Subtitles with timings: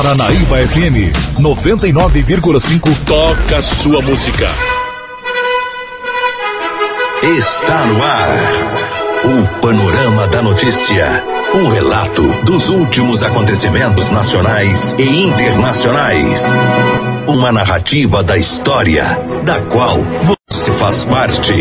[0.00, 4.48] Paranaíba FM 99,5 toca sua música.
[7.20, 8.28] Está no ar
[9.24, 11.04] o Panorama da Notícia.
[11.52, 16.44] Um relato dos últimos acontecimentos nacionais e internacionais.
[17.26, 19.02] Uma narrativa da história,
[19.42, 19.98] da qual
[20.52, 21.52] você faz parte.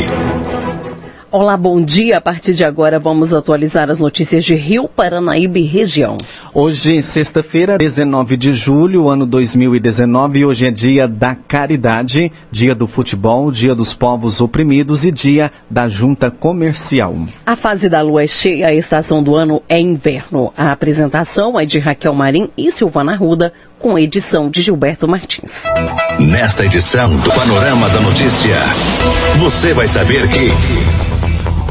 [1.30, 2.18] Olá, bom dia.
[2.18, 6.18] A partir de agora vamos atualizar as notícias de Rio, Paranaíba e região.
[6.54, 13.52] Hoje, sexta-feira, 19 de julho, ano 2019, hoje é dia da caridade, dia do futebol,
[13.52, 17.14] dia dos povos oprimidos e dia da junta comercial.
[17.46, 20.54] A fase da lua é cheia, a estação do ano é inverno.
[20.56, 25.66] A apresentação é de Raquel Marim e Silvana Ruda, com edição de Gilberto Martins.
[26.20, 28.56] Nesta edição do Panorama da Notícia,
[29.38, 30.50] você vai saber que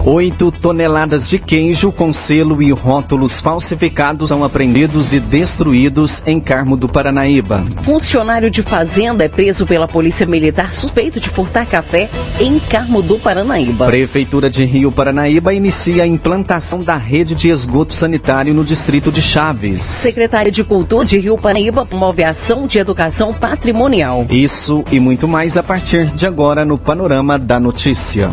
[0.06, 6.77] 8 toneladas de queijo com selo e rótulos falsificados são apreendidos e destruídos em Carmo
[6.77, 7.65] do Paranaíba.
[7.82, 13.18] Funcionário de fazenda é preso pela Polícia Militar suspeito de furtar café em Carmo do
[13.18, 13.87] Paranaíba.
[13.87, 19.21] Prefeitura de Rio Paranaíba inicia a implantação da rede de esgoto sanitário no distrito de
[19.21, 19.82] Chaves.
[19.82, 24.24] Secretaria de Cultura de Rio Paranaíba promove ação de educação patrimonial.
[24.30, 28.30] Isso e muito mais a partir de agora no Panorama da Notícia.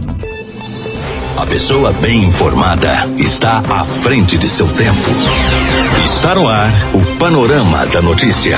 [1.35, 5.09] A pessoa bem informada está à frente de seu tempo.
[6.05, 8.55] Está no ar o Panorama da Notícia.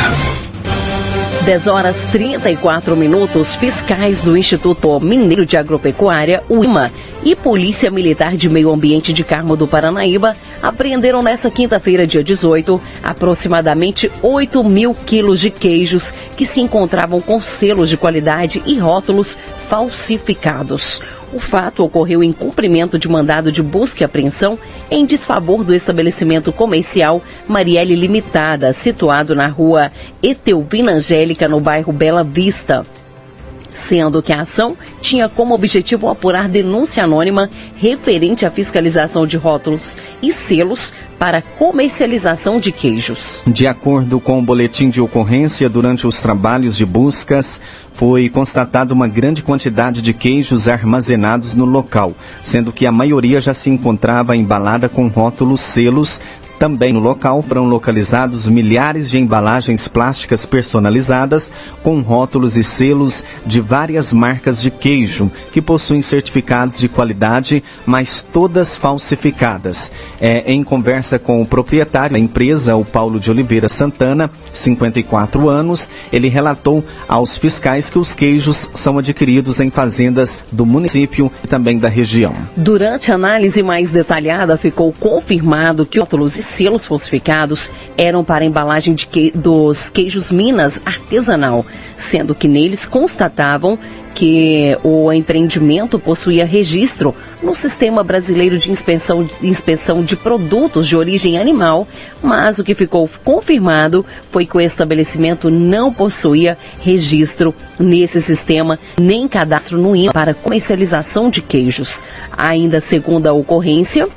[1.45, 6.91] 10 horas 34 minutos, fiscais do Instituto Mineiro de Agropecuária, o IMA,
[7.23, 12.79] e Polícia Militar de Meio Ambiente de Carmo do Paranaíba apreenderam nesta quinta-feira, dia 18,
[13.01, 19.37] aproximadamente 8 mil quilos de queijos que se encontravam com selos de qualidade e rótulos
[19.67, 21.02] falsificados.
[21.33, 24.58] O fato ocorreu em cumprimento de mandado de busca e apreensão
[24.89, 29.91] em desfavor do estabelecimento comercial Marielle Limitada, situado na rua
[30.23, 32.86] Eteubina Angélica, no bairro Bela Vista
[33.75, 39.97] sendo que a ação tinha como objetivo apurar denúncia anônima referente à fiscalização de rótulos
[40.21, 43.43] e selos para comercialização de queijos.
[43.45, 47.61] De acordo com o boletim de ocorrência, durante os trabalhos de buscas,
[47.93, 53.53] foi constatada uma grande quantidade de queijos armazenados no local, sendo que a maioria já
[53.53, 56.19] se encontrava embalada com rótulos, selos,
[56.60, 61.52] também no local foram localizados milhares de embalagens plásticas personalizadas
[61.83, 68.21] com rótulos e selos de várias marcas de queijo que possuem certificados de qualidade, mas
[68.21, 69.92] todas falsificadas.
[70.20, 75.89] É, em conversa com o proprietário da empresa, o Paulo de Oliveira Santana, 54 anos,
[76.11, 81.77] ele relatou aos fiscais que os queijos são adquiridos em fazendas do município e também
[81.77, 82.33] da região.
[82.55, 89.08] Durante a análise mais detalhada, ficou confirmado que rótulos selos falsificados eram para embalagem de
[89.08, 91.66] que, dos queijos Minas artesanal,
[91.98, 93.78] sendo que neles constatavam
[94.16, 97.14] que o empreendimento possuía registro
[97.44, 101.86] no Sistema Brasileiro de Inspeção, de Inspeção de Produtos de Origem Animal,
[102.23, 109.27] mas o que ficou confirmado foi que o estabelecimento não possuía registro nesse sistema, nem
[109.27, 112.02] cadastro no INPA para comercialização de queijos.
[112.38, 114.08] Ainda segundo a ocorrência,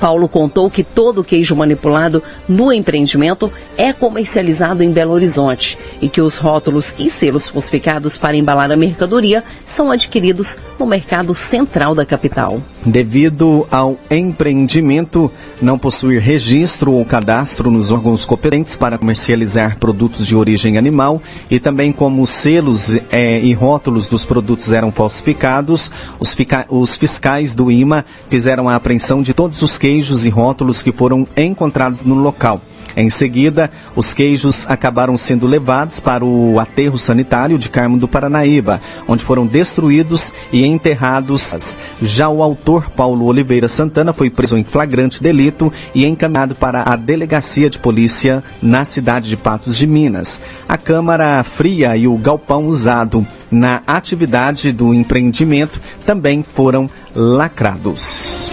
[0.00, 6.20] Paulo contou que todo queijo manipulado no empreendimento é comercializado em Belo Horizonte e que
[6.20, 12.06] os rótulos e selos falsificados para embalar a mercadoria são adquiridos no mercado central da
[12.06, 12.62] capital.
[12.84, 15.30] Devido ao empreendimento
[15.60, 21.58] não possuir registro ou cadastro nos órgãos competentes para comercializar produtos de origem animal e
[21.58, 25.90] também como os selos é, e rótulos dos produtos eram falsificados,
[26.20, 26.36] os,
[26.68, 31.26] os fiscais do IMA fizeram a apreensão de todos os queijos e rótulos que foram
[31.36, 32.60] encontrados no local.
[32.96, 38.80] Em seguida, os queijos acabaram sendo levados para o aterro sanitário de Carmo do Paranaíba,
[39.06, 41.76] onde foram destruídos e enterrados.
[42.00, 45.45] Já o autor, Paulo Oliveira Santana, foi preso em flagrante delito
[45.94, 50.40] e encaminhado para a delegacia de polícia na cidade de Patos de Minas.
[50.68, 58.50] A câmara fria e o galpão usado na atividade do empreendimento também foram lacrados.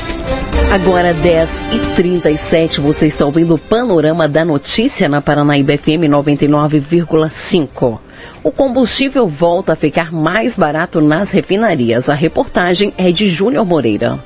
[0.72, 8.00] Agora 10 e 37 você está ouvindo o Panorama da Notícia na Paranaíba FM 99,5.
[8.44, 12.10] O combustível volta a ficar mais barato nas refinarias.
[12.10, 14.20] A reportagem é de Júnior Moreira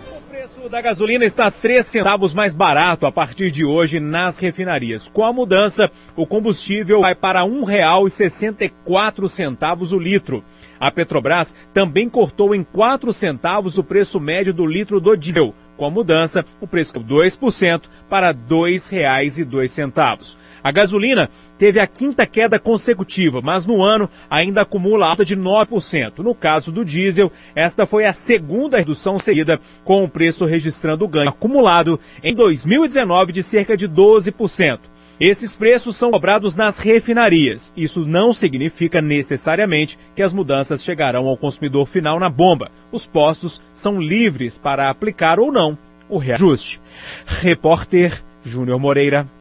[0.68, 5.08] O da gasolina está 3 centavos mais barato a partir de hoje nas refinarias.
[5.08, 10.44] Com a mudança, o combustível vai para R$ 1,64 o litro.
[10.78, 15.56] A Petrobras também cortou em 4 centavos o preço médio do litro do diesel.
[15.78, 20.36] Com a mudança, o preço caiu 2% para R$ 2,02.
[20.68, 26.18] A gasolina teve a quinta queda consecutiva, mas no ano ainda acumula alta de 9%.
[26.18, 31.30] No caso do diesel, esta foi a segunda redução seguida, com o preço registrando ganho
[31.30, 34.80] acumulado em 2019 de cerca de 12%.
[35.22, 37.72] Esses preços são cobrados nas refinarias.
[37.74, 42.70] Isso não significa necessariamente que as mudanças chegarão ao consumidor final na bomba.
[42.92, 45.78] Os postos são livres para aplicar ou não
[46.10, 46.82] o reajuste.
[47.26, 49.37] Repórter Júnior Moreira.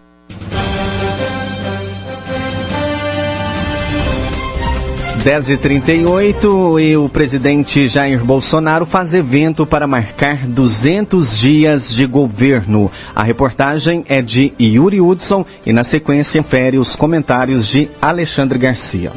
[5.27, 12.93] 10h38 e o presidente Jair Bolsonaro faz evento para marcar 200 dias de governo.
[13.13, 19.11] A reportagem é de Yuri Hudson e na sequência confere os comentários de Alexandre Garcia.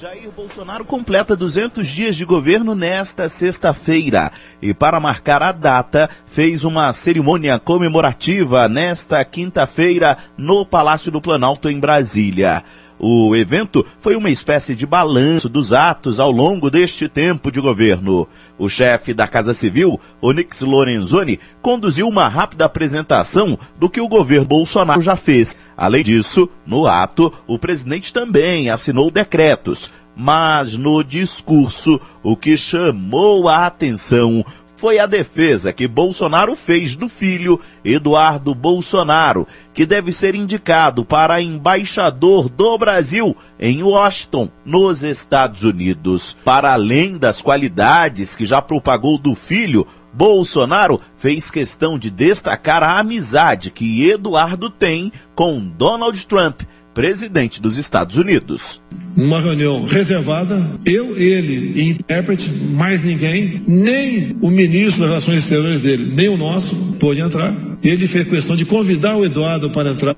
[0.00, 4.30] Jair Bolsonaro completa 200 dias de governo nesta sexta-feira
[4.62, 11.68] e para marcar a data fez uma cerimônia comemorativa nesta quinta-feira no Palácio do Planalto
[11.68, 12.62] em Brasília.
[12.98, 18.26] O evento foi uma espécie de balanço dos atos ao longo deste tempo de governo.
[18.58, 24.46] O chefe da Casa Civil, Onyx Lorenzoni, conduziu uma rápida apresentação do que o governo
[24.46, 25.58] Bolsonaro já fez.
[25.76, 29.92] Além disso, no ato, o presidente também assinou decretos.
[30.18, 34.42] Mas no discurso, o que chamou a atenção
[34.76, 41.40] foi a defesa que Bolsonaro fez do filho Eduardo Bolsonaro, que deve ser indicado para
[41.40, 46.36] embaixador do Brasil em Washington, nos Estados Unidos.
[46.44, 52.98] Para além das qualidades que já propagou do filho, Bolsonaro fez questão de destacar a
[52.98, 56.62] amizade que Eduardo tem com Donald Trump
[56.96, 58.80] presidente dos Estados Unidos.
[59.14, 65.82] Uma reunião reservada, eu, ele e intérprete, mais ninguém, nem o ministro das Relações Exteriores
[65.82, 67.54] dele, nem o nosso, pôde entrar.
[67.82, 70.16] Ele fez questão de convidar o Eduardo para entrar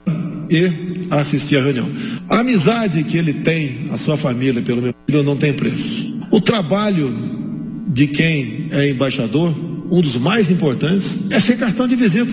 [0.49, 0.73] e
[1.11, 1.91] assistir à reunião.
[2.29, 6.17] A amizade que ele tem, a sua família, pelo meu filho, não tem preço.
[6.31, 7.13] O trabalho
[7.89, 9.53] de quem é embaixador,
[9.91, 12.33] um dos mais importantes, é ser cartão de visita.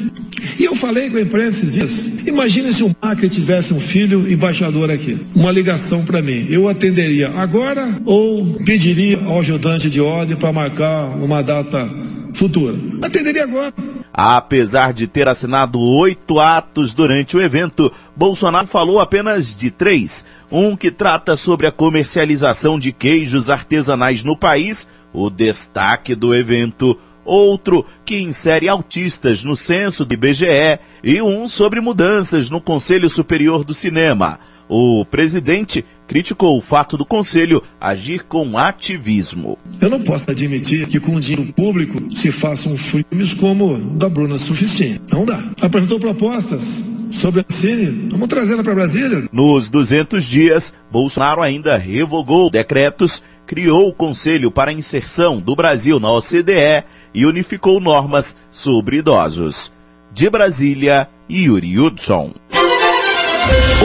[0.60, 2.12] E eu falei com a imprensa esses dias.
[2.28, 5.20] Imagine se o Macri tivesse um filho embaixador aqui.
[5.36, 6.48] Uma ligação para mim.
[6.50, 11.90] Eu atenderia agora ou pediria ao ajudante de ordem para marcar uma data
[12.34, 12.76] futura?
[13.02, 13.74] Atenderia agora.
[14.14, 20.26] Apesar de ter assinado oito atos durante o evento, Bolsonaro falou apenas de três.
[20.52, 26.98] Um que trata sobre a comercialização de queijos artesanais no país, o destaque do evento
[27.26, 33.64] outro que insere autistas no censo do IBGE e um sobre mudanças no Conselho Superior
[33.64, 34.40] do Cinema.
[34.68, 39.58] O presidente criticou o fato do conselho agir com ativismo.
[39.80, 44.38] Eu não posso admitir que com dinheiro público se façam filmes como o da Bruna
[44.38, 45.00] Sufistinha.
[45.12, 45.44] Não dá.
[45.62, 49.30] Apresentou propostas sobre a Cine, vamos trazê-la para Brasília.
[49.32, 56.00] Nos 200 dias, Bolsonaro ainda revogou decretos, criou o Conselho para a Inserção do Brasil
[56.00, 56.84] na OCDE
[57.16, 59.72] e unificou normas sobre idosos.
[60.14, 62.34] De Brasília, Yuri Hudson.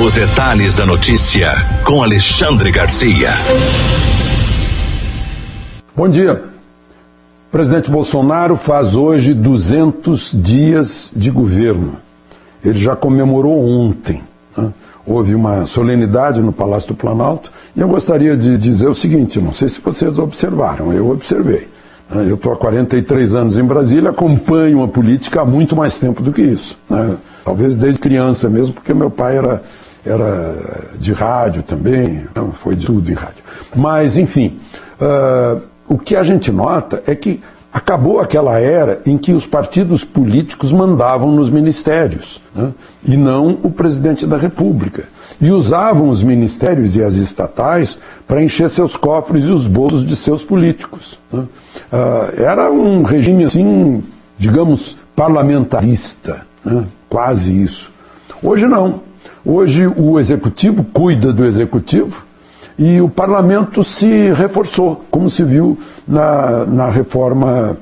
[0.05, 1.53] Os detalhes da notícia
[1.85, 3.29] com Alexandre Garcia.
[5.95, 6.45] Bom dia.
[7.49, 11.99] O presidente Bolsonaro faz hoje 200 dias de governo.
[12.65, 14.23] Ele já comemorou ontem.
[14.57, 14.73] Né?
[15.07, 19.53] Houve uma solenidade no Palácio do Planalto e eu gostaria de dizer o seguinte: não
[19.53, 21.69] sei se vocês observaram, eu observei.
[22.11, 22.27] Né?
[22.29, 26.33] Eu estou há 43 anos em Brasília, acompanho a política há muito mais tempo do
[26.33, 26.77] que isso.
[26.89, 27.17] Né?
[27.45, 29.63] Talvez desde criança mesmo, porque meu pai era,
[30.05, 30.55] era
[30.99, 33.45] de rádio também, foi de tudo em rádio.
[33.75, 34.61] Mas, enfim,
[35.01, 37.41] uh, o que a gente nota é que
[37.73, 42.73] acabou aquela era em que os partidos políticos mandavam nos ministérios, né?
[43.05, 45.09] e não o presidente da República.
[45.41, 50.17] E usavam os ministérios e as estatais para encher seus cofres e os bolsos de
[50.17, 51.19] seus políticos.
[51.33, 51.47] Né?
[51.93, 54.03] Uh, era um regime assim,
[54.37, 56.85] digamos, parlamentarista, né?
[57.09, 57.93] quase isso.
[58.43, 59.03] Hoje não.
[59.45, 62.27] Hoje o executivo cuida do executivo
[62.81, 67.77] e o parlamento se reforçou, como se viu na, na reforma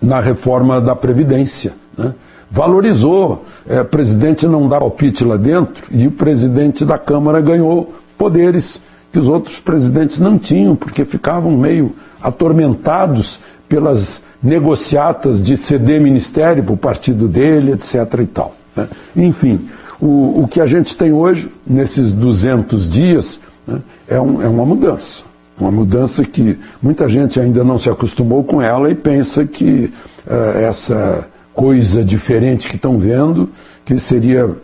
[0.00, 1.74] na reforma da Previdência.
[1.96, 2.14] Né?
[2.48, 3.44] Valorizou.
[3.68, 8.80] É, o presidente não dá palpite lá dentro e o presidente da Câmara ganhou poderes
[9.12, 16.62] que os outros presidentes não tinham, porque ficavam meio atormentados pelas negociatas de ceder ministério
[16.62, 17.94] para o partido dele, etc.
[18.20, 18.54] e tal.
[18.76, 18.88] Né?
[19.16, 19.68] Enfim,
[20.00, 24.64] o, o que a gente tem hoje, nesses 200 dias, né, é, um, é uma
[24.64, 25.22] mudança.
[25.60, 29.92] Uma mudança que muita gente ainda não se acostumou com ela e pensa que
[30.26, 33.50] uh, essa coisa diferente que estão vendo,
[33.84, 34.58] que seria uh,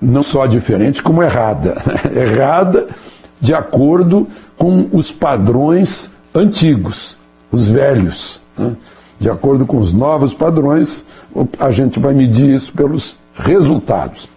[0.00, 1.76] não só diferente, como errada.
[2.14, 2.88] errada
[3.40, 7.16] de acordo com os padrões antigos,
[7.50, 8.40] os velhos.
[8.58, 8.76] Né?
[9.18, 11.06] De acordo com os novos padrões,
[11.58, 14.28] a gente vai medir isso pelos resultados.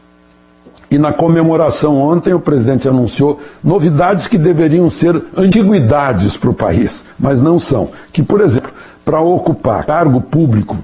[0.92, 7.06] E na comemoração ontem, o presidente anunciou novidades que deveriam ser antiguidades para o país,
[7.20, 7.90] mas não são.
[8.12, 8.72] Que, por exemplo,
[9.06, 10.78] para ocupar cargo público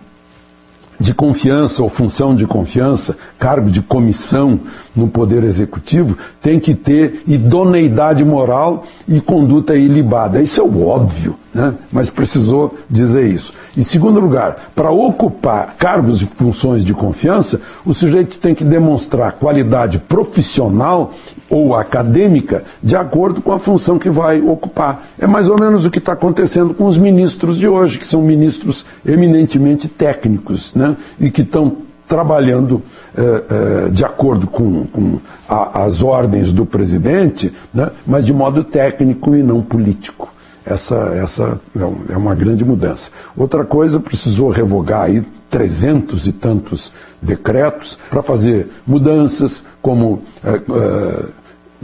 [0.99, 4.59] de confiança ou função de confiança, cargo de comissão
[4.95, 10.41] no Poder Executivo, tem que ter idoneidade moral e conduta ilibada.
[10.41, 11.73] Isso é o óbvio, né?
[11.89, 13.53] mas precisou dizer isso.
[13.77, 19.31] Em segundo lugar, para ocupar cargos e funções de confiança, o sujeito tem que demonstrar
[19.31, 21.13] qualidade profissional
[21.49, 25.05] ou acadêmica de acordo com a função que vai ocupar.
[25.17, 28.21] É mais ou menos o que está acontecendo com os ministros de hoje, que são
[28.21, 30.97] ministros eminentemente técnicos né?
[31.17, 32.83] e que estão trabalhando
[33.17, 35.19] eh, eh, de acordo com, com
[35.49, 37.89] a, as ordens do presidente, né?
[38.05, 40.34] mas de modo técnico e não político.
[40.65, 43.09] Essa, essa é, é uma grande mudança.
[43.37, 46.91] Outra coisa, precisou revogar aí trezentos e tantos
[47.21, 51.25] decretos para fazer mudanças, como é, é,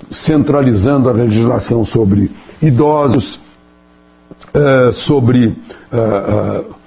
[0.09, 3.39] centralizando a legislação sobre idosos,
[4.53, 5.55] é, sobre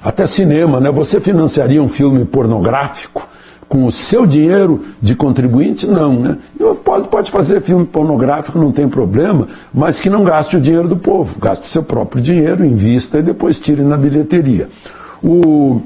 [0.03, 0.91] até cinema, né?
[0.91, 3.27] Você financiaria um filme pornográfico
[3.69, 5.87] com o seu dinheiro de contribuinte?
[5.87, 6.39] Não, né?
[6.85, 10.97] Pode, pode fazer filme pornográfico, não tem problema, mas que não gaste o dinheiro do
[10.97, 14.69] povo, gaste o seu próprio dinheiro, invista e depois tire na bilheteria.
[15.23, 15.81] O,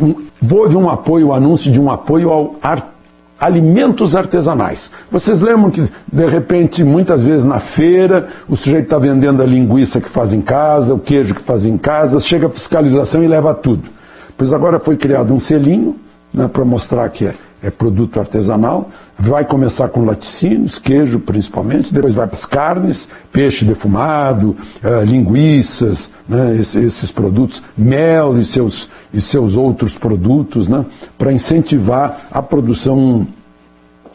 [0.00, 0.14] um,
[0.50, 2.94] houve um apoio, o um anúncio de um apoio ao ar,
[3.38, 4.90] alimentos artesanais.
[5.10, 10.00] Vocês lembram que, de repente, muitas vezes na feira, o sujeito está vendendo a linguiça
[10.00, 13.54] que faz em casa, o queijo que faz em casa, chega a fiscalização e leva
[13.54, 13.88] tudo.
[14.36, 15.96] Pois agora foi criado um selinho
[16.32, 18.90] né, para mostrar que é, é, produto artesanal.
[19.18, 26.10] Vai começar com laticínios, queijo principalmente, depois vai para as carnes, peixe defumado, uh, linguiças,
[26.28, 30.84] né, esses, esses, produtos, mel e seus, e seus outros produtos, né,
[31.18, 33.26] para incentivar a produção,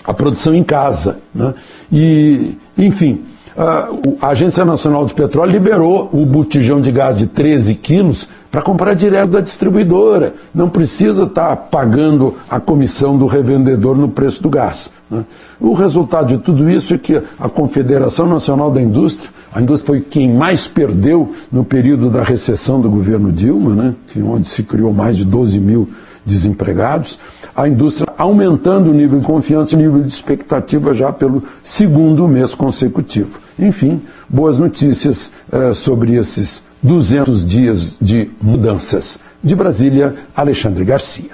[0.04, 1.20] a produção em casa.
[1.34, 1.54] Né.
[1.92, 3.24] E, enfim,
[3.58, 8.94] a Agência Nacional de Petróleo liberou o botijão de gás de 13 quilos para comprar
[8.94, 10.34] direto da distribuidora.
[10.54, 14.92] Não precisa estar tá pagando a comissão do revendedor no preço do gás.
[15.10, 15.24] Né?
[15.60, 20.02] O resultado de tudo isso é que a Confederação Nacional da Indústria, a indústria foi
[20.02, 23.96] quem mais perdeu no período da recessão do governo Dilma, né?
[24.22, 25.88] onde se criou mais de 12 mil
[26.26, 27.18] desempregados,
[27.56, 32.28] a indústria aumentando o nível de confiança e o nível de expectativa já pelo segundo
[32.28, 33.45] mês consecutivo.
[33.58, 39.18] Enfim, boas notícias eh, sobre esses 200 dias de mudanças.
[39.44, 41.32] De Brasília, Alexandre Garcia.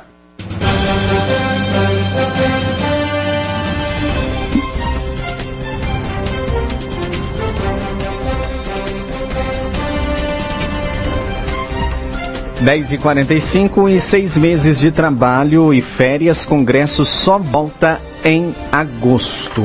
[12.62, 18.00] Dez e quarenta e cinco e seis meses de trabalho e férias, Congresso só volta
[18.24, 19.64] em agosto.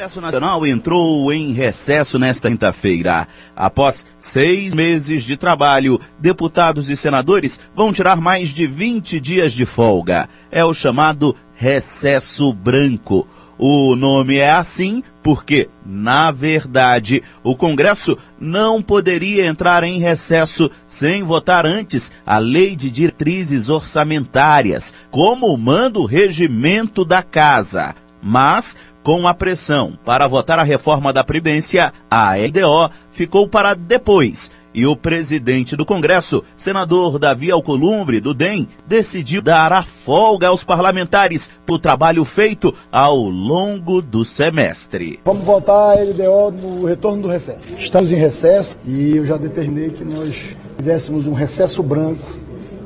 [0.00, 3.28] Congresso Nacional entrou em recesso nesta quinta-feira.
[3.54, 9.66] Após seis meses de trabalho, deputados e senadores vão tirar mais de 20 dias de
[9.66, 10.26] folga.
[10.50, 13.28] É o chamado recesso branco.
[13.58, 21.22] O nome é assim porque, na verdade, o Congresso não poderia entrar em recesso sem
[21.22, 27.94] votar antes a Lei de Diretrizes Orçamentárias, como manda o regimento da Casa.
[28.22, 34.50] Mas com a pressão para votar a reforma da Previdência, a LDO ficou para depois.
[34.72, 40.62] E o presidente do Congresso, senador Davi Alcolumbre, do DEM, decidiu dar a folga aos
[40.62, 45.18] parlamentares pelo trabalho feito ao longo do semestre.
[45.24, 47.66] Vamos votar a LDO no retorno do recesso.
[47.76, 52.30] Estamos em recesso e eu já determinei que nós fizéssemos um recesso branco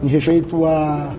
[0.02, 1.14] em respeito a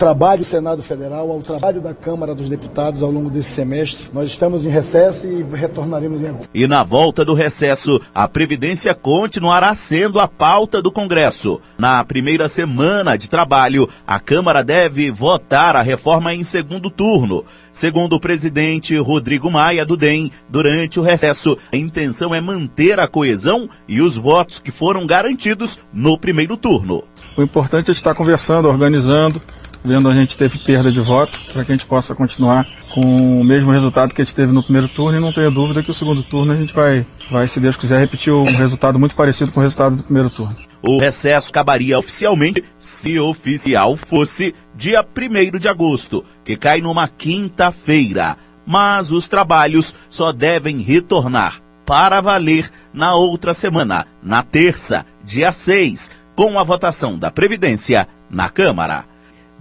[0.00, 4.06] trabalho do Senado Federal, ao trabalho da Câmara dos Deputados ao longo desse semestre.
[4.14, 6.48] Nós estamos em recesso e retornaremos em agosto.
[6.54, 11.60] E na volta do recesso, a Previdência continuará sendo a pauta do Congresso.
[11.76, 17.44] Na primeira semana de trabalho, a Câmara deve votar a reforma em segundo turno.
[17.70, 23.06] Segundo o presidente Rodrigo Maia do DEM, durante o recesso, a intenção é manter a
[23.06, 27.04] coesão e os votos que foram garantidos no primeiro turno.
[27.36, 29.40] O importante é estar conversando, organizando,
[29.84, 33.44] vendo a gente teve perda de voto, para que a gente possa continuar com o
[33.44, 35.94] mesmo resultado que a gente teve no primeiro turno e não tenha dúvida que o
[35.94, 39.60] segundo turno a gente vai, vai se Deus quiser, repetir um resultado muito parecido com
[39.60, 40.56] o resultado do primeiro turno.
[40.82, 48.36] O recesso acabaria oficialmente, se oficial fosse, dia 1 de agosto, que cai numa quinta-feira.
[48.66, 56.10] Mas os trabalhos só devem retornar para valer na outra semana, na terça, dia 6,
[56.34, 59.09] com a votação da Previdência na Câmara.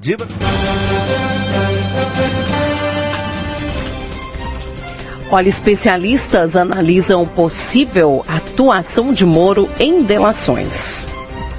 [0.01, 0.25] Diva...
[5.31, 11.07] Olha, especialistas analisam possível atuação de Moro em delações.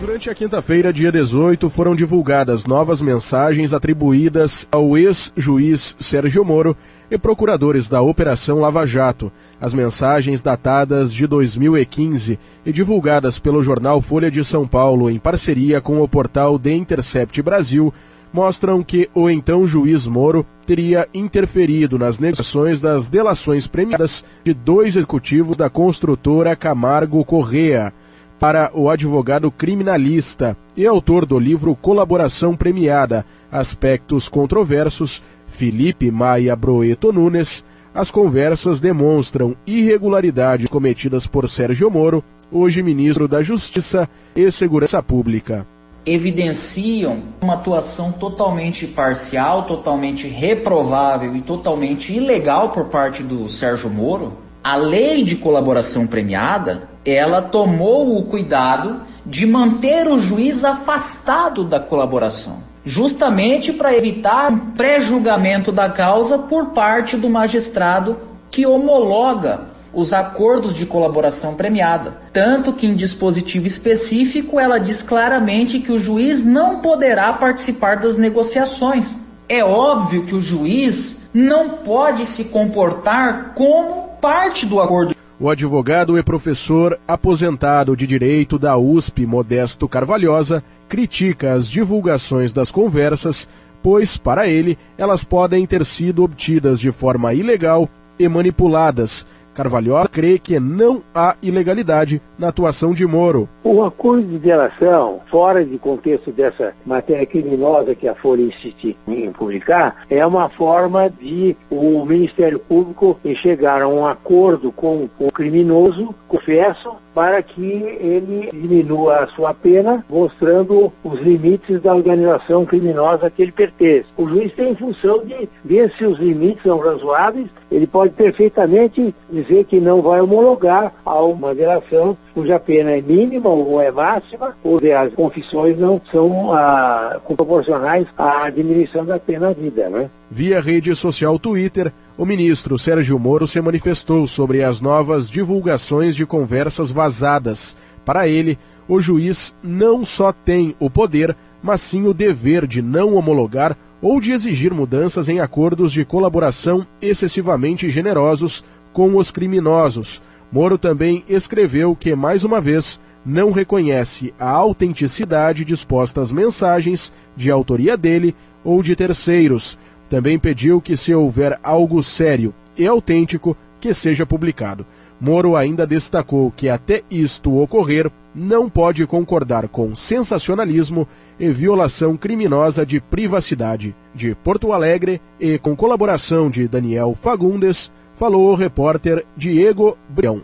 [0.00, 6.74] Durante a quinta-feira, dia 18, foram divulgadas novas mensagens atribuídas ao ex-juiz Sérgio Moro
[7.10, 9.30] e procuradores da Operação Lava Jato.
[9.60, 15.80] As mensagens datadas de 2015 e divulgadas pelo jornal Folha de São Paulo em parceria
[15.80, 17.92] com o portal The Intercept Brasil
[18.32, 24.96] mostram que o então juiz Moro teria interferido nas negociações das delações premiadas de dois
[24.96, 27.92] executivos da construtora Camargo Correa
[28.38, 37.12] para o advogado criminalista e autor do livro Colaboração Premiada, Aspectos Controversos, Felipe Maia Broeto
[37.12, 45.02] Nunes, as conversas demonstram irregularidades cometidas por Sérgio Moro, hoje ministro da Justiça e Segurança
[45.02, 45.66] Pública
[46.04, 54.38] evidenciam uma atuação totalmente parcial, totalmente reprovável e totalmente ilegal por parte do Sérgio Moro,
[54.62, 61.80] a lei de colaboração premiada, ela tomou o cuidado de manter o juiz afastado da
[61.80, 68.16] colaboração, justamente para evitar um pré-julgamento da causa por parte do magistrado
[68.50, 72.18] que homologa os acordos de colaboração premiada.
[72.32, 78.16] Tanto que em dispositivo específico ela diz claramente que o juiz não poderá participar das
[78.16, 79.16] negociações.
[79.48, 85.14] É óbvio que o juiz não pode se comportar como parte do acordo.
[85.38, 92.70] O advogado e professor aposentado de direito da USP, Modesto Carvalhosa, critica as divulgações das
[92.70, 93.48] conversas,
[93.82, 99.26] pois, para ele, elas podem ter sido obtidas de forma ilegal e manipuladas,
[99.60, 103.46] Carvalhosa crê que não há ilegalidade na atuação de Moro.
[103.62, 109.30] O acordo de delação, fora de contexto dessa matéria criminosa que a Folha insiste em
[109.30, 116.14] publicar, é uma forma de o Ministério Público chegar a um acordo com o criminoso,
[116.26, 123.42] confesso, para que ele diminua a sua pena, mostrando os limites da organização criminosa que
[123.42, 124.06] ele pertence.
[124.16, 129.49] O juiz tem função de ver se os limites são razoáveis, ele pode perfeitamente dizer
[129.64, 134.78] que não vai homologar a uma delação cuja pena é mínima ou é máxima, ou
[134.78, 139.88] as confissões não são ah, proporcionais à diminuição da pena à vida.
[139.88, 140.10] Né?
[140.30, 146.24] Via rede social Twitter, o ministro Sérgio Moro se manifestou sobre as novas divulgações de
[146.24, 147.76] conversas vazadas.
[148.04, 148.58] Para ele,
[148.88, 154.20] o juiz não só tem o poder, mas sim o dever de não homologar ou
[154.20, 160.22] de exigir mudanças em acordos de colaboração excessivamente generosos com os criminosos.
[160.50, 167.50] Moro também escreveu que, mais uma vez, não reconhece a autenticidade de expostas mensagens de
[167.50, 169.78] autoria dele ou de terceiros.
[170.08, 174.84] Também pediu que, se houver algo sério e autêntico, que seja publicado.
[175.20, 181.06] Moro ainda destacou que, até isto ocorrer, não pode concordar com sensacionalismo
[181.38, 183.94] e violação criminosa de privacidade.
[184.14, 190.42] De Porto Alegre e com colaboração de Daniel Fagundes, falou o repórter Diego Brião.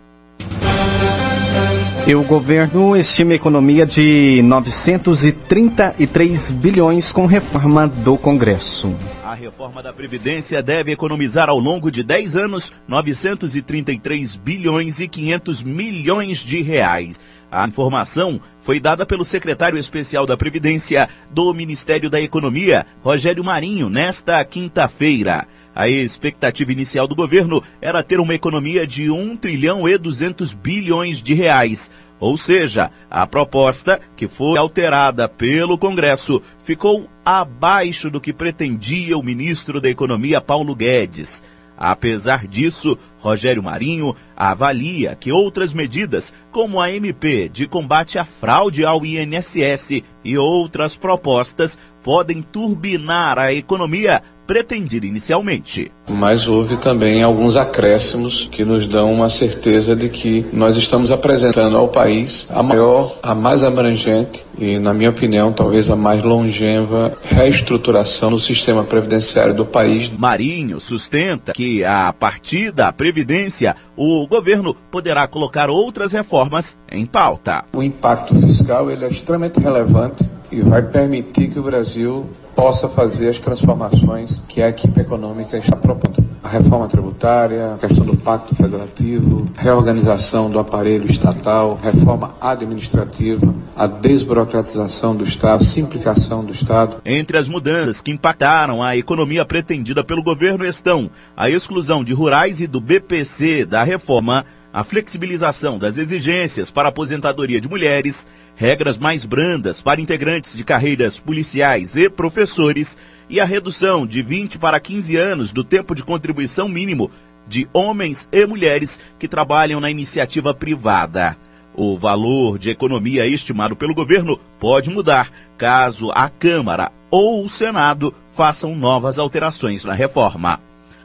[2.07, 8.97] E o governo estima economia de 933 bilhões com reforma do Congresso.
[9.23, 15.63] A reforma da Previdência deve economizar ao longo de 10 anos 933 bilhões e 500
[15.63, 17.21] milhões de reais.
[17.53, 23.91] A informação foi dada pelo secretário especial da Previdência do Ministério da Economia, Rogério Marinho,
[23.91, 25.47] nesta quinta-feira.
[25.77, 31.23] A expectativa inicial do governo era ter uma economia de 1 trilhão e 200 bilhões
[31.23, 31.91] de reais.
[32.19, 39.23] Ou seja, a proposta, que foi alterada pelo Congresso, ficou abaixo do que pretendia o
[39.23, 41.45] ministro da Economia Paulo Guedes.
[41.77, 48.83] Apesar disso, Rogério Marinho avalia que outras medidas, como a MP de combate à fraude
[48.83, 55.91] ao INSS e outras propostas, podem turbinar a economia pretendida inicialmente.
[56.09, 61.77] Mas houve também alguns acréscimos que nos dão uma certeza de que nós estamos apresentando
[61.77, 67.13] ao país a maior, a mais abrangente e, na minha opinião, talvez a mais longeva
[67.25, 70.11] reestruturação do sistema previdenciário do país.
[70.11, 77.65] Marinho sustenta que, a partir da Previdência, o governo poderá colocar outras reformas em pauta.
[77.75, 83.29] O impacto fiscal ele é extremamente relevante e vai permitir que o Brasil possa fazer
[83.29, 86.25] as transformações que a equipe econômica está propondo.
[86.43, 93.87] A reforma tributária, a questão do pacto federativo, reorganização do aparelho estatal, reforma administrativa, a
[93.87, 97.03] desburocratização do Estado, simplificação do Estado.
[97.05, 102.61] Entre as mudanças que impactaram a economia pretendida pelo governo estão a exclusão de rurais
[102.61, 109.25] e do BPC da reforma, a flexibilização das exigências para aposentadoria de mulheres, regras mais
[109.25, 115.17] brandas para integrantes de carreiras policiais e professores e a redução de 20 para 15
[115.17, 117.11] anos do tempo de contribuição mínimo
[117.49, 121.39] de homens e mulheres que trabalham na iniciativa privada.
[121.75, 128.15] O valor de economia estimado pelo governo pode mudar caso a Câmara ou o Senado
[128.35, 130.61] façam novas alterações na reforma.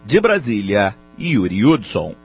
[0.06, 2.21] De Brasília, Yuri Hudson.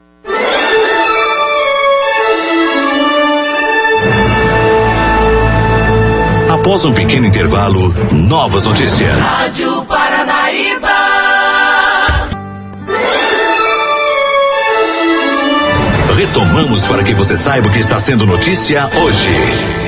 [6.67, 9.17] Após um pequeno intervalo, novas notícias.
[9.17, 10.89] Rádio Paranaíba.
[16.13, 19.86] Retomamos para que você saiba o que está sendo notícia hoje.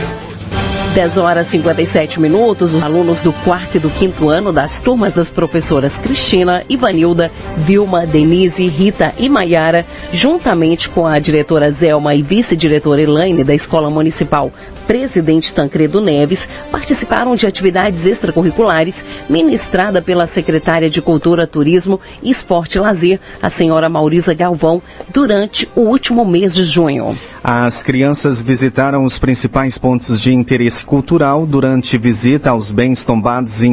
[0.94, 5.14] 10 horas e 57 minutos, os alunos do quarto e do quinto ano das turmas
[5.14, 12.24] das professoras Cristina, Ivanilda, Vilma, Denise, Rita e Maiara, juntamente com a diretora Zelma e
[12.24, 14.52] vice-diretora Elaine da Escola Municipal
[14.88, 22.82] Presidente Tancredo Neves, participaram de atividades extracurriculares ministrada pela secretária de Cultura, Turismo, Esporte e
[22.82, 27.12] Lazer, a senhora Maurisa Galvão, durante o último mês de junho.
[27.44, 31.46] As crianças visitaram os principais pontos de interesse cultural.
[31.46, 33.68] Durante visita aos bens tombados e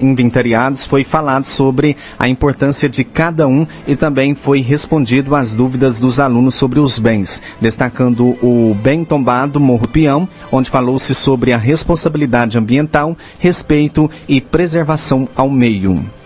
[0.00, 5.98] inventariados, foi falado sobre a importância de cada um e também foi respondido às dúvidas
[5.98, 11.58] dos alunos sobre os bens, destacando o bem tombado Morro Peão, onde falou-se sobre a
[11.58, 16.23] responsabilidade ambiental, respeito e preservação ao meio.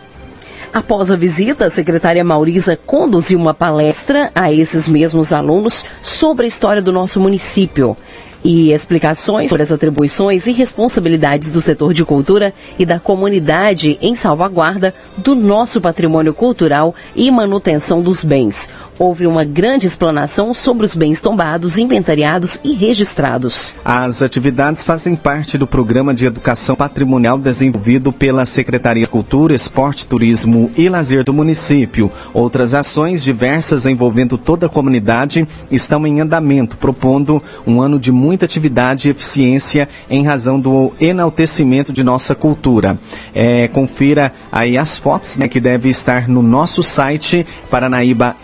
[0.73, 6.49] Após a visita, a secretária Maurisa conduziu uma palestra a esses mesmos alunos sobre a
[6.49, 7.97] história do nosso município
[8.45, 14.15] e explicações sobre as atribuições e responsabilidades do setor de cultura e da comunidade em
[14.15, 20.95] salvaguarda do nosso patrimônio cultural e manutenção dos bens houve uma grande explanação sobre os
[20.95, 23.75] bens tombados, inventariados e registrados.
[23.85, 30.07] As atividades fazem parte do programa de educação patrimonial desenvolvido pela Secretaria de Cultura, Esporte,
[30.07, 32.11] Turismo e Lazer do município.
[32.35, 38.45] Outras ações diversas envolvendo toda a comunidade estão em andamento, propondo um ano de muita
[38.45, 42.99] atividade e eficiência em razão do enaltecimento de nossa cultura.
[43.35, 48.37] É, confira aí as fotos né, que deve estar no nosso site Paranaíba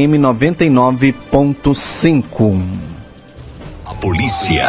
[0.00, 2.64] FM 99.5.
[3.84, 4.64] A polícia.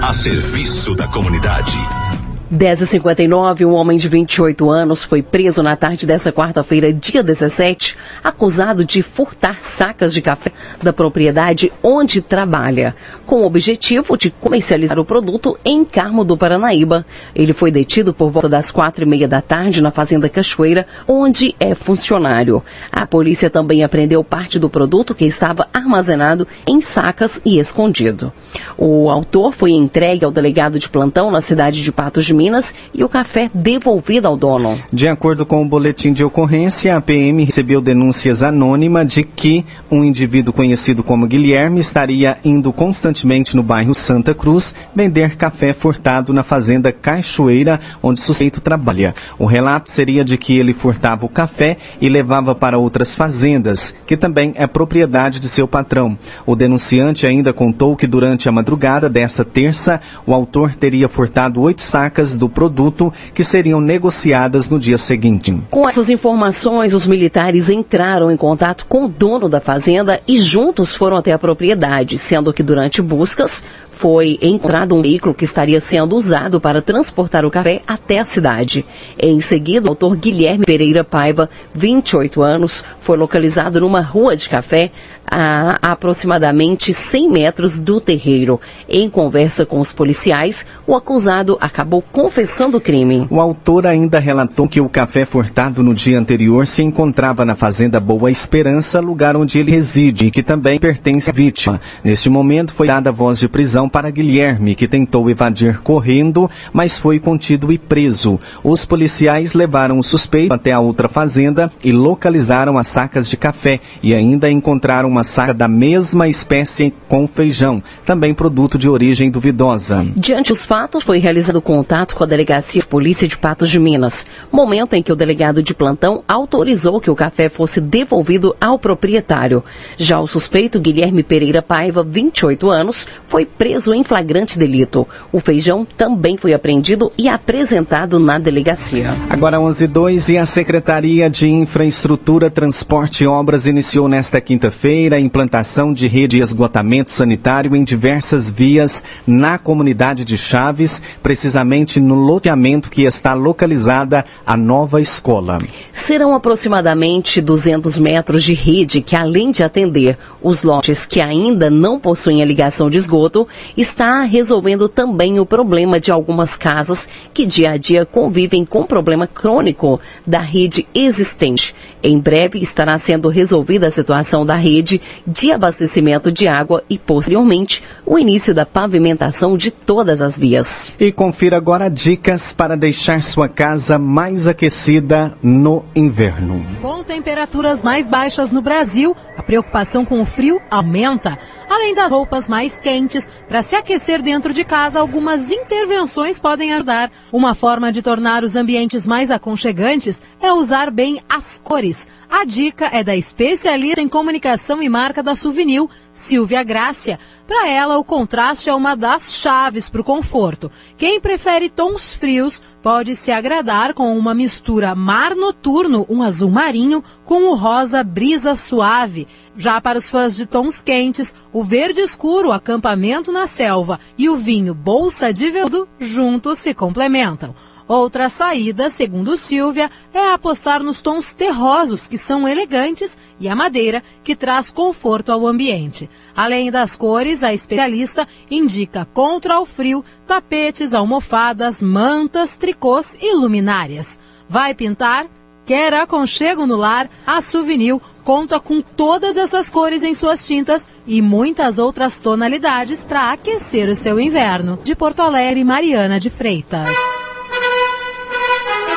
[0.00, 2.03] A serviço da comunidade.
[2.52, 8.84] 10h59, um homem de 28 anos foi preso na tarde dessa quarta-feira, dia 17, acusado
[8.84, 10.52] de furtar sacas de café
[10.82, 17.06] da propriedade onde trabalha, com o objetivo de comercializar o produto em Carmo do Paranaíba.
[17.34, 21.54] Ele foi detido por volta das quatro e meia da tarde na Fazenda Cachoeira, onde
[21.58, 22.62] é funcionário.
[22.92, 28.30] A polícia também apreendeu parte do produto que estava armazenado em sacas e escondido.
[28.76, 33.04] O autor foi entregue ao delegado de plantão na cidade de Patos de Minas e
[33.04, 34.78] o café devolvido ao dono.
[34.92, 40.04] De acordo com o boletim de ocorrência, a PM recebeu denúncias anônimas de que um
[40.04, 46.42] indivíduo conhecido como Guilherme estaria indo constantemente no bairro Santa Cruz vender café furtado na
[46.42, 49.14] fazenda Cachoeira, onde o suspeito trabalha.
[49.38, 54.16] O relato seria de que ele furtava o café e levava para outras fazendas, que
[54.16, 56.18] também é propriedade de seu patrão.
[56.46, 61.82] O denunciante ainda contou que durante a madrugada desta terça, o autor teria furtado oito
[61.82, 65.54] sacas do produto que seriam negociadas no dia seguinte.
[65.70, 70.94] Com essas informações, os militares entraram em contato com o dono da fazenda e juntos
[70.94, 73.62] foram até a propriedade, sendo que durante buscas
[73.94, 78.84] foi encontrado um veículo que estaria sendo usado para transportar o café até a cidade.
[79.18, 84.90] Em seguida, o autor Guilherme Pereira Paiva, 28 anos, foi localizado numa rua de café
[85.26, 88.60] a aproximadamente 100 metros do terreiro.
[88.88, 93.26] Em conversa com os policiais, o acusado acabou confessando o crime.
[93.30, 97.98] O autor ainda relatou que o café furtado no dia anterior se encontrava na fazenda
[97.98, 101.80] Boa Esperança, lugar onde ele reside e que também pertence à vítima.
[102.02, 107.18] Neste momento foi dada voz de prisão para Guilherme, que tentou evadir correndo, mas foi
[107.18, 108.38] contido e preso.
[108.62, 113.80] Os policiais levaram o suspeito até a outra fazenda e localizaram as sacas de café
[114.02, 120.04] e ainda encontraram uma saca da mesma espécie com feijão, também produto de origem duvidosa.
[120.16, 124.26] Diante dos fatos, foi realizado contato com a Delegacia de Polícia de Patos de Minas,
[124.50, 129.62] momento em que o delegado de plantão autorizou que o café fosse devolvido ao proprietário.
[129.96, 135.08] Já o suspeito, Guilherme Pereira Paiva, 28 anos, foi preso em flagrante delito.
[135.32, 139.16] O feijão também foi apreendido e apresentado na delegacia.
[139.30, 145.92] Agora 11:02 e a Secretaria de Infraestrutura, Transporte e Obras iniciou nesta quinta-feira a implantação
[145.92, 152.90] de rede de esgotamento sanitário em diversas vias na comunidade de Chaves, precisamente no loteamento
[152.90, 155.58] que está localizada a nova escola.
[155.92, 162.00] Serão aproximadamente 200 metros de rede que, além de atender os lotes que ainda não
[162.00, 167.70] possuem a ligação de esgoto, está resolvendo também o problema de algumas casas que dia
[167.70, 171.74] a dia convivem com problema crônico da rede existente.
[172.02, 177.82] Em breve estará sendo resolvida a situação da rede de abastecimento de água e, posteriormente,
[178.04, 180.92] o início da pavimentação de todas as vias.
[181.00, 186.64] E confira agora dicas para deixar sua casa mais aquecida no inverno.
[186.82, 191.38] Com temperaturas mais baixas no Brasil, a preocupação com o frio aumenta.
[191.68, 197.10] Além das roupas mais quentes, para se aquecer dentro de casa, algumas intervenções podem ajudar.
[197.32, 202.08] Uma forma de tornar os ambientes mais aconchegantes é usar bem as cores.
[202.28, 207.18] A dica é da especialista em comunicação e marca da Souvenir, Silvia Grácia.
[207.46, 210.70] Para ela, o contraste é uma das chaves para o conforto.
[210.96, 217.04] Quem prefere tons frios pode se agradar com uma mistura mar noturno, um azul marinho,
[217.24, 219.28] com o rosa brisa suave.
[219.56, 224.36] Já para os fãs de tons quentes, o verde escuro, acampamento na selva, e o
[224.36, 227.54] vinho bolsa de veludo juntos se complementam.
[227.86, 234.02] Outra saída, segundo Silvia, é apostar nos tons terrosos, que são elegantes, e a madeira,
[234.22, 236.08] que traz conforto ao ambiente.
[236.34, 244.18] Além das cores, a especialista indica contra o frio tapetes, almofadas, mantas, tricôs e luminárias.
[244.48, 245.26] Vai pintar?
[245.66, 247.10] Quer aconchego no lar?
[247.26, 253.32] A Souvenir conta com todas essas cores em suas tintas e muitas outras tonalidades para
[253.32, 254.78] aquecer o seu inverno.
[254.82, 256.90] De Porto Alegre, Mariana de Freitas.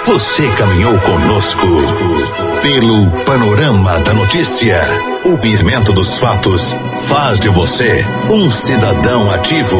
[0.07, 1.67] Você caminhou conosco
[2.61, 4.79] pelo panorama da notícia.
[5.25, 6.73] O bismento dos fatos
[7.09, 9.77] faz de você um cidadão ativo.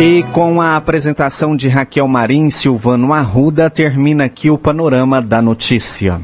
[0.00, 6.18] E com a apresentação de Raquel Marim Silvano Arruda, termina aqui o panorama da notícia.